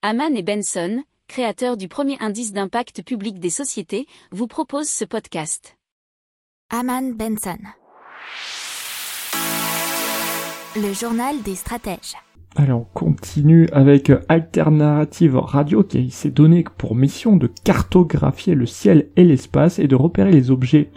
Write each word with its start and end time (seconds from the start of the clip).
Haman 0.00 0.36
et 0.36 0.44
Benson, 0.44 1.02
créateurs 1.26 1.76
du 1.76 1.88
premier 1.88 2.16
indice 2.20 2.52
d'impact 2.52 3.02
public 3.02 3.40
des 3.40 3.50
sociétés, 3.50 4.06
vous 4.30 4.46
proposent 4.46 4.88
ce 4.88 5.04
podcast. 5.04 5.76
Haman 6.70 7.14
Benson. 7.14 7.58
Le 10.76 10.92
journal 10.92 11.42
des 11.42 11.56
stratèges. 11.56 12.14
Allez, 12.54 12.70
on 12.70 12.86
continue 12.94 13.68
avec 13.72 14.12
Alternative 14.28 15.36
Radio 15.36 15.82
qui 15.82 16.12
s'est 16.12 16.30
donné 16.30 16.62
pour 16.62 16.94
mission 16.94 17.36
de 17.36 17.48
cartographier 17.48 18.54
le 18.54 18.66
ciel 18.66 19.10
et 19.16 19.24
l'espace 19.24 19.80
et 19.80 19.88
de 19.88 19.96
repérer 19.96 20.30
les 20.30 20.52
objets 20.52 20.92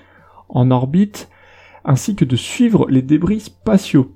en 0.48 0.70
orbite 0.70 1.28
ainsi 1.84 2.16
que 2.16 2.24
de 2.24 2.36
suivre 2.36 2.88
les 2.88 3.02
débris 3.02 3.40
spatiaux. 3.40 4.16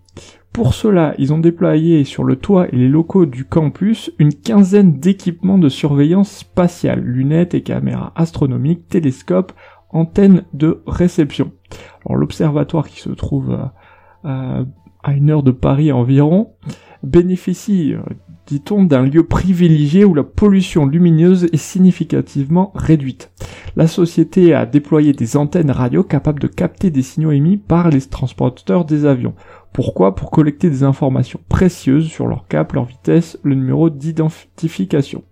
Pour 0.53 0.73
cela, 0.73 1.13
ils 1.17 1.33
ont 1.33 1.39
déployé 1.39 2.05
sur 2.05 2.23
le 2.23 2.37
toit 2.37 2.69
et 2.69 2.77
les 2.77 2.87
locaux 2.87 3.25
du 3.25 3.43
campus 3.43 4.11
une 4.19 4.33
quinzaine 4.33 4.99
d'équipements 4.99 5.57
de 5.57 5.67
surveillance 5.67 6.31
spatiale, 6.31 7.01
lunettes 7.01 7.53
et 7.53 7.61
caméras 7.61 8.13
astronomiques, 8.15 8.87
télescopes, 8.87 9.51
antennes 9.89 10.43
de 10.53 10.81
réception. 10.87 11.51
Alors 12.05 12.17
l'observatoire 12.17 12.87
qui 12.87 13.01
se 13.01 13.09
trouve 13.09 13.57
euh, 14.23 14.63
à 15.03 15.13
une 15.13 15.29
heure 15.29 15.43
de 15.43 15.51
Paris 15.51 15.91
environ 15.91 16.53
bénéficie, 17.03 17.93
euh, 17.93 17.99
dit-on, 18.47 18.83
d'un 18.83 19.03
lieu 19.03 19.23
privilégié 19.23 20.05
où 20.05 20.13
la 20.13 20.23
pollution 20.23 20.85
lumineuse 20.85 21.45
est 21.45 21.57
significativement 21.57 22.71
réduite. 22.75 23.31
La 23.75 23.87
société 23.87 24.53
a 24.53 24.65
déployé 24.65 25.13
des 25.13 25.37
antennes 25.37 25.71
radio 25.71 26.03
capables 26.03 26.39
de 26.39 26.47
capter 26.47 26.91
des 26.91 27.01
signaux 27.01 27.31
émis 27.31 27.57
par 27.57 27.89
les 27.89 28.01
transporteurs 28.01 28.85
des 28.85 29.05
avions. 29.05 29.33
Pourquoi 29.75 30.15
Pour 30.15 30.31
collecter 30.31 30.69
des 30.69 30.83
informations 30.83 31.41
précieuses 31.49 32.07
sur 32.07 32.27
leur 32.27 32.47
cap, 32.47 32.71
leur 32.71 32.85
vitesse, 32.85 33.37
le 33.43 33.55
numéro 33.55 33.89
d'identification. 33.89 35.25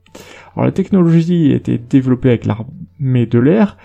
Alors 0.53 0.66
la 0.66 0.73
technologie 0.73 1.53
a 1.53 1.55
été 1.55 1.77
développée 1.77 2.27
avec 2.27 2.45
l'armée 2.45 3.25
de 3.25 3.39
l'air, 3.39 3.77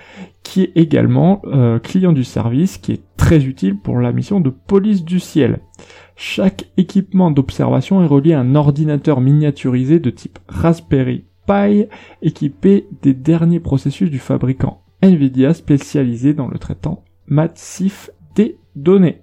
qui 0.43 0.63
est 0.63 0.73
également 0.75 1.43
euh, 1.45 1.79
client 1.79 2.13
du 2.13 2.25
service, 2.25 2.77
qui 2.77 2.91
est 2.91 3.03
très 3.17 3.45
utile 3.45 3.79
pour 3.79 4.01
la 4.01 4.11
mission 4.11 4.41
de 4.41 4.51
police 4.51 5.05
du 5.05 5.21
ciel. 5.21 5.61
Chaque 6.17 6.65
équipement 6.77 7.31
d'observation 7.31 8.03
est 8.03 8.09
relié 8.09 8.33
à 8.33 8.41
un 8.41 8.57
ordinateur 8.57 9.21
miniaturisé 9.21 10.01
de 10.01 10.11
type 10.11 10.41
Raspberry 10.49 11.25
Pi 11.47 11.87
équipé 12.21 12.89
des 13.03 13.15
derniers 13.15 13.61
processus 13.61 14.11
du 14.11 14.19
fabricant 14.19 14.83
Nvidia 15.03 15.55
spécialisé 15.55 16.35
dans 16.35 16.49
le 16.49 16.59
traitement 16.59 17.05
massif 17.29 18.11
des 18.35 18.59
données. 18.75 19.23